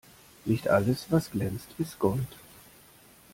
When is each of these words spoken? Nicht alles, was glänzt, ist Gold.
Nicht 0.45 0.67
alles, 0.67 1.11
was 1.11 1.29
glänzt, 1.29 1.67
ist 1.77 1.99
Gold. 1.99 2.25